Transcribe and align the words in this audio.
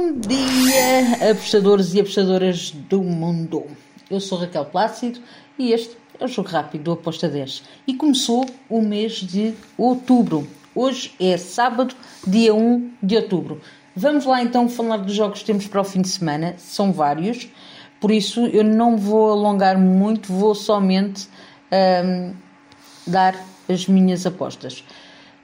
Bom 0.00 0.12
dia, 0.12 1.28
apostadores 1.32 1.92
e 1.92 1.98
apostadoras 1.98 2.70
do 2.70 3.02
mundo. 3.02 3.66
Eu 4.08 4.20
sou 4.20 4.38
Raquel 4.38 4.64
Plácido 4.64 5.18
e 5.58 5.72
este 5.72 5.96
é 6.20 6.24
o 6.24 6.28
Jogo 6.28 6.50
Rápido 6.50 6.84
do 6.84 6.92
Aposta 6.92 7.28
10. 7.28 7.64
E 7.84 7.94
começou 7.94 8.46
o 8.70 8.80
mês 8.80 9.14
de 9.14 9.54
outubro. 9.76 10.46
Hoje 10.72 11.12
é 11.18 11.36
sábado, 11.36 11.96
dia 12.24 12.54
1 12.54 12.92
de 13.02 13.16
outubro. 13.16 13.60
Vamos 13.96 14.24
lá 14.24 14.40
então 14.40 14.68
falar 14.68 14.98
dos 14.98 15.14
jogos 15.14 15.40
que 15.40 15.46
temos 15.46 15.66
para 15.66 15.80
o 15.80 15.84
fim 15.84 16.00
de 16.00 16.08
semana. 16.08 16.54
São 16.58 16.92
vários, 16.92 17.48
por 18.00 18.12
isso 18.12 18.46
eu 18.46 18.62
não 18.62 18.96
vou 18.96 19.32
alongar 19.32 19.76
muito, 19.76 20.32
vou 20.32 20.54
somente 20.54 21.26
hum, 22.04 22.34
dar 23.04 23.34
as 23.68 23.88
minhas 23.88 24.24
apostas. 24.24 24.84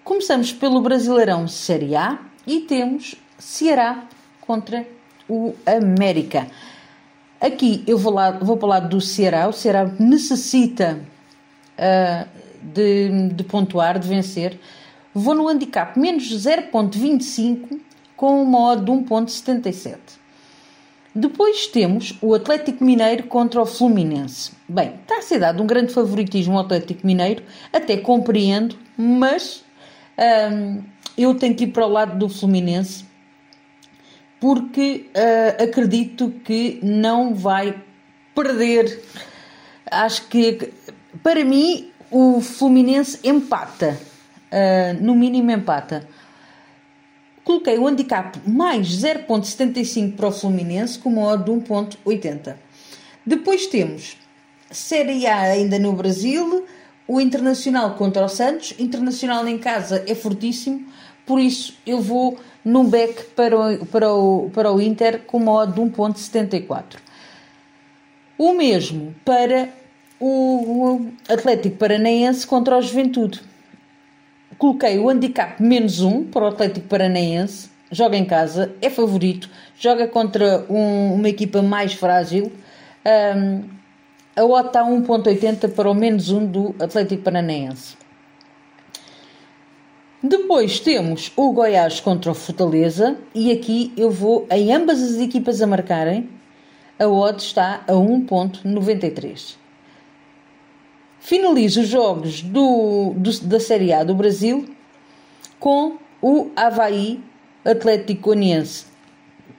Começamos 0.04 0.52
pelo 0.52 0.80
Brasileirão 0.80 1.48
Série 1.48 1.96
A 1.96 2.20
e 2.46 2.60
temos 2.60 3.16
Ceará 3.36 4.06
contra 4.46 4.86
o 5.28 5.54
América. 5.66 6.46
Aqui 7.40 7.82
eu 7.86 7.98
vou, 7.98 8.12
lá, 8.12 8.30
vou 8.30 8.56
para 8.56 8.66
o 8.66 8.68
lado 8.68 8.88
do 8.88 9.00
Ceará. 9.00 9.48
O 9.48 9.52
Ceará 9.52 9.84
necessita 9.98 10.98
uh, 11.78 12.28
de, 12.62 13.28
de 13.30 13.44
pontuar, 13.44 13.98
de 13.98 14.08
vencer. 14.08 14.58
Vou 15.12 15.34
no 15.34 15.48
handicap 15.48 15.98
menos 15.98 16.24
0.25 16.24 17.80
com 18.16 18.42
uma 18.42 18.72
odd 18.72 18.84
de 18.84 18.90
1.77. 18.90 19.98
Depois 21.14 21.68
temos 21.68 22.18
o 22.20 22.34
Atlético 22.34 22.82
Mineiro 22.84 23.24
contra 23.24 23.62
o 23.62 23.66
Fluminense. 23.66 24.52
Bem, 24.68 24.94
está 25.02 25.18
a 25.18 25.22
ser 25.22 25.38
dado 25.38 25.62
um 25.62 25.66
grande 25.66 25.92
favoritismo 25.92 26.54
ao 26.54 26.64
Atlético 26.64 27.06
Mineiro, 27.06 27.44
até 27.72 27.96
compreendo, 27.96 28.76
mas 28.96 29.64
um, 30.50 30.82
eu 31.16 31.34
tenho 31.36 31.54
que 31.54 31.64
ir 31.64 31.66
para 31.68 31.86
o 31.86 31.88
lado 31.88 32.18
do 32.18 32.28
Fluminense 32.28 33.04
porque 34.44 35.06
uh, 35.16 35.62
acredito 35.62 36.28
que 36.44 36.78
não 36.82 37.34
vai 37.34 37.82
perder. 38.34 39.02
Acho 39.90 40.28
que, 40.28 40.70
para 41.22 41.42
mim, 41.42 41.90
o 42.10 42.42
Fluminense 42.42 43.18
empata, 43.24 43.98
uh, 44.52 45.02
no 45.02 45.14
mínimo 45.14 45.50
empata. 45.50 46.06
Coloquei 47.42 47.78
o 47.78 47.88
handicap 47.88 48.38
mais 48.46 48.86
0.75 48.88 50.14
para 50.14 50.28
o 50.28 50.30
Fluminense 50.30 50.98
com 50.98 51.08
uma 51.08 51.22
odd 51.22 51.44
de 51.44 51.50
1.80. 51.50 52.54
Depois 53.24 53.66
temos 53.68 54.18
Série 54.70 55.26
A 55.26 55.40
ainda 55.40 55.78
no 55.78 55.94
Brasil, 55.94 56.66
o 57.08 57.18
Internacional 57.18 57.94
contra 57.94 58.22
o 58.22 58.28
Santos. 58.28 58.74
Internacional 58.78 59.48
em 59.48 59.56
casa 59.56 60.04
é 60.06 60.14
fortíssimo, 60.14 60.86
por 61.26 61.38
isso 61.40 61.74
eu 61.86 62.00
vou 62.00 62.38
num 62.64 62.88
back 62.88 63.24
para 63.36 63.58
o, 63.58 63.86
para 63.86 64.12
o, 64.12 64.50
para 64.50 64.72
o 64.72 64.80
Inter 64.80 65.20
com 65.26 65.38
uma 65.38 65.52
odd 65.52 65.72
de 65.72 65.80
1.74. 65.80 66.96
O 68.38 68.52
mesmo 68.54 69.14
para 69.24 69.68
o 70.20 71.06
Atlético 71.28 71.76
Paranaense 71.76 72.46
contra 72.46 72.76
o 72.76 72.82
Juventude. 72.82 73.42
Coloquei 74.58 74.98
o 74.98 75.08
handicap 75.08 75.62
menos 75.62 76.00
1 76.00 76.24
para 76.24 76.44
o 76.44 76.48
Atlético 76.48 76.88
Paranaense, 76.88 77.70
joga 77.90 78.16
em 78.16 78.24
casa, 78.24 78.72
é 78.80 78.88
favorito, 78.88 79.50
joga 79.78 80.06
contra 80.06 80.64
um, 80.70 81.14
uma 81.14 81.28
equipa 81.28 81.60
mais 81.60 81.92
frágil. 81.92 82.52
Um, 83.36 83.68
a 84.36 84.44
odd 84.44 84.68
está 84.68 84.80
a 84.80 84.84
1.80 84.84 85.70
para 85.74 85.90
o 85.90 85.94
menos 85.94 86.30
1 86.30 86.46
do 86.46 86.74
Atlético 86.80 87.22
Paranaense. 87.22 88.03
Depois 90.26 90.80
temos 90.80 91.30
o 91.36 91.52
Goiás 91.52 92.00
contra 92.00 92.32
o 92.32 92.34
Fortaleza 92.34 93.18
e 93.34 93.52
aqui 93.52 93.92
eu 93.94 94.10
vou 94.10 94.46
em 94.50 94.72
ambas 94.72 95.02
as 95.02 95.18
equipas 95.18 95.60
a 95.60 95.66
marcarem. 95.66 96.30
A 96.98 97.06
odd 97.06 97.42
está 97.42 97.84
a 97.86 97.92
1.93. 97.92 99.56
Finalizo 101.20 101.82
os 101.82 101.88
jogos 101.88 102.40
do, 102.40 103.12
do, 103.18 103.38
da 103.40 103.60
Série 103.60 103.92
A 103.92 104.02
do 104.02 104.14
Brasil 104.14 104.64
com 105.60 105.98
o 106.22 106.50
Havaí 106.56 107.20
Atlético 107.62 108.30
Goianiense. 108.30 108.86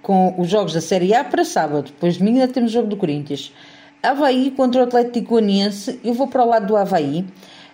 Com 0.01 0.33
os 0.35 0.49
jogos 0.49 0.73
da 0.73 0.81
Série 0.81 1.13
A 1.13 1.23
para 1.23 1.45
sábado. 1.45 1.91
Depois 1.91 2.13
de 2.13 2.19
domingo 2.19 2.39
ainda 2.39 2.51
temos 2.51 2.71
o 2.71 2.73
jogo 2.73 2.87
do 2.87 2.97
Corinthians. 2.97 3.53
Havaí 4.01 4.49
contra 4.49 4.81
o 4.81 4.83
Atlético 4.85 5.29
Goianiense. 5.29 5.99
Eu 6.03 6.15
vou 6.15 6.27
para 6.27 6.43
o 6.43 6.47
lado 6.47 6.65
do 6.65 6.75
Havaí. 6.75 7.23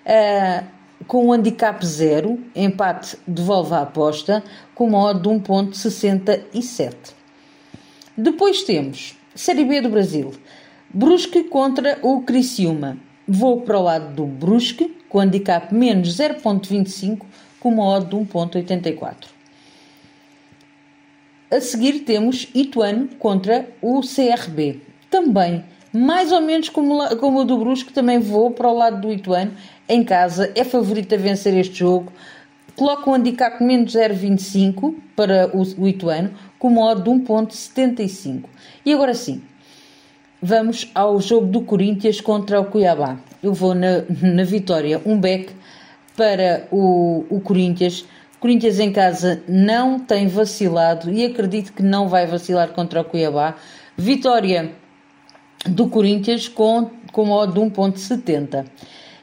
Uh, 0.05 0.80
com 1.07 1.27
um 1.27 1.33
handicap 1.33 1.85
zero, 1.85 2.39
empate 2.55 3.17
devolve 3.27 3.73
a 3.73 3.81
aposta, 3.81 4.43
com 4.75 4.87
uma 4.87 4.99
odd 4.99 5.21
de 5.21 5.29
1.67. 5.29 6.93
Depois 8.17 8.63
temos 8.63 9.15
Série 9.33 9.63
B 9.63 9.81
do 9.81 9.89
Brasil, 9.89 10.33
Brusque 10.93 11.43
contra 11.45 11.97
o 12.01 12.21
Criciúma. 12.21 12.97
Vou 13.27 13.61
para 13.61 13.79
o 13.79 13.83
lado 13.83 14.13
do 14.13 14.25
Brusque, 14.25 14.97
com 15.07 15.19
handicap 15.19 15.73
menos 15.73 16.17
0.25, 16.17 17.21
com 17.59 17.69
uma 17.69 17.85
odd 17.85 18.09
de 18.09 18.15
1.84. 18.15 19.15
A 21.49 21.59
seguir 21.59 21.99
temos 22.01 22.47
Ituano 22.53 23.09
contra 23.19 23.69
o 23.81 24.01
CRB. 24.01 24.81
Também, 25.09 25.63
mais 25.93 26.31
ou 26.31 26.41
menos 26.41 26.69
como, 26.69 27.15
como 27.17 27.41
o 27.41 27.45
do 27.45 27.57
Brusque, 27.57 27.91
também 27.91 28.19
vou 28.19 28.51
para 28.51 28.69
o 28.69 28.77
lado 28.77 29.01
do 29.01 29.11
Ituano, 29.11 29.53
em 29.87 30.03
casa, 30.03 30.51
é 30.55 30.63
favorito 30.63 31.13
a 31.13 31.17
vencer 31.17 31.53
este 31.57 31.79
jogo. 31.79 32.11
Coloca 32.75 33.09
um 33.09 33.13
handicap 33.13 33.61
menos 33.61 33.93
0,25 33.93 34.95
para 35.15 35.51
o, 35.53 35.61
o 35.81 35.87
Ituano, 35.87 36.31
com 36.57 36.69
uma 36.69 36.91
odd 36.91 37.03
de 37.03 37.09
1,75. 37.09 38.45
E 38.85 38.93
agora 38.93 39.13
sim, 39.13 39.41
vamos 40.41 40.89
ao 40.95 41.19
jogo 41.19 41.47
do 41.47 41.61
Corinthians 41.61 42.21
contra 42.21 42.61
o 42.61 42.65
Cuiabá. 42.65 43.17
Eu 43.43 43.53
vou 43.53 43.75
na, 43.75 44.03
na 44.21 44.43
vitória, 44.43 45.01
um 45.05 45.19
back 45.19 45.53
para 46.15 46.67
o, 46.71 47.25
o 47.29 47.41
Corinthians. 47.41 48.05
Corinthians 48.39 48.79
em 48.79 48.91
casa 48.91 49.43
não 49.47 49.99
tem 49.99 50.27
vacilado 50.27 51.11
e 51.11 51.25
acredito 51.25 51.73
que 51.73 51.83
não 51.83 52.07
vai 52.07 52.25
vacilar 52.25 52.69
contra 52.69 53.01
o 53.01 53.05
Cuiabá. 53.05 53.55
Vitória 53.97 54.71
do 55.65 55.87
Corinthians 55.87 56.47
com, 56.47 56.89
com 57.11 57.29
odd 57.31 57.53
de 57.53 57.59
1.70. 57.59 58.65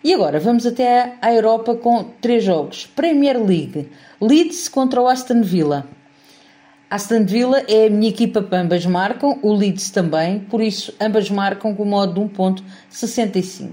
E 0.02 0.14
agora 0.14 0.38
vamos 0.38 0.64
até 0.64 1.14
à 1.20 1.32
Europa 1.32 1.74
com 1.74 2.04
três 2.20 2.44
jogos. 2.44 2.86
Premier 2.86 3.36
League, 3.36 3.88
Leeds 4.20 4.68
contra 4.68 5.02
o 5.02 5.08
Aston 5.08 5.42
Villa. 5.42 5.86
Aston 6.90 7.24
Villa 7.24 7.62
é 7.68 7.86
a 7.86 7.90
minha 7.90 8.08
equipa 8.08 8.40
para 8.40 8.62
ambas 8.62 8.86
marcam, 8.86 9.38
o 9.42 9.52
Leeds 9.52 9.90
também, 9.90 10.38
por 10.38 10.62
isso 10.62 10.94
ambas 11.00 11.28
marcam 11.30 11.74
com 11.74 11.82
o 11.82 11.86
modo 11.86 12.14
de 12.14 12.34
1.65. 12.34 13.72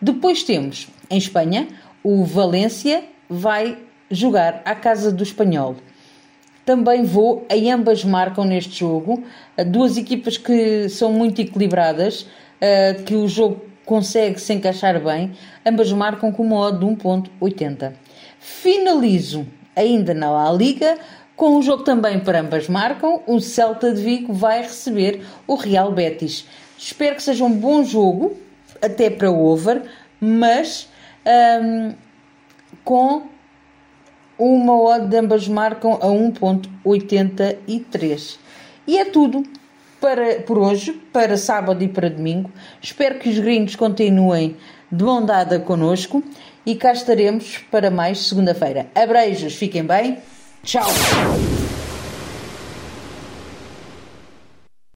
Depois 0.00 0.42
temos, 0.42 0.88
em 1.08 1.18
Espanha, 1.18 1.68
o 2.02 2.24
Valência 2.24 3.04
vai 3.28 3.78
jogar 4.10 4.62
à 4.64 4.74
casa 4.74 5.12
do 5.12 5.22
Espanhol. 5.22 5.76
Também 6.68 7.02
vou, 7.02 7.46
em 7.48 7.72
ambas 7.72 8.04
marcam 8.04 8.44
neste 8.44 8.80
jogo, 8.80 9.24
duas 9.68 9.96
equipas 9.96 10.36
que 10.36 10.86
são 10.90 11.10
muito 11.10 11.40
equilibradas, 11.40 12.26
eh, 12.60 12.92
que 13.06 13.14
o 13.14 13.26
jogo 13.26 13.62
consegue 13.86 14.38
se 14.38 14.52
encaixar 14.52 15.02
bem, 15.02 15.32
ambas 15.64 15.90
marcam 15.90 16.30
com 16.30 16.42
uma 16.42 16.56
odd 16.56 16.78
de 16.78 16.84
1.80. 16.84 17.94
Finalizo 18.38 19.46
ainda 19.74 20.12
na 20.12 20.30
La 20.30 20.52
Liga 20.52 20.98
com 21.34 21.56
um 21.56 21.62
jogo 21.62 21.84
também 21.84 22.20
para 22.20 22.40
ambas 22.40 22.68
marcam, 22.68 23.22
o 23.26 23.40
Celta 23.40 23.94
de 23.94 24.02
Vigo 24.02 24.34
vai 24.34 24.60
receber 24.60 25.24
o 25.46 25.54
Real 25.54 25.90
Betis. 25.90 26.46
Espero 26.76 27.16
que 27.16 27.22
seja 27.22 27.46
um 27.46 27.54
bom 27.54 27.82
jogo, 27.82 28.36
até 28.82 29.08
para 29.08 29.30
o 29.30 29.42
over, 29.46 29.84
mas 30.20 30.86
um, 31.62 31.94
com 32.84 33.37
uma 34.38 34.80
odd 34.80 35.08
de 35.08 35.16
ambas 35.16 35.48
marcam 35.48 35.94
a 35.94 36.06
1.83. 36.06 38.38
E 38.86 38.98
é 38.98 39.04
tudo 39.04 39.42
para, 40.00 40.40
por 40.40 40.58
hoje, 40.58 40.92
para 41.12 41.36
sábado 41.36 41.82
e 41.82 41.88
para 41.88 42.08
domingo. 42.08 42.50
Espero 42.80 43.18
que 43.18 43.28
os 43.28 43.38
gringos 43.38 43.76
continuem 43.76 44.56
de 44.90 45.04
mão 45.04 45.24
dada 45.24 45.58
connosco 45.58 46.22
e 46.64 46.74
cá 46.74 46.92
estaremos 46.92 47.58
para 47.70 47.90
mais 47.90 48.26
segunda-feira. 48.26 48.86
Abreijos, 48.94 49.54
fiquem 49.54 49.84
bem. 49.84 50.18
Tchau! 50.62 50.86